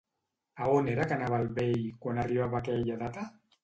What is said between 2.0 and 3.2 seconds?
quan arribava aquella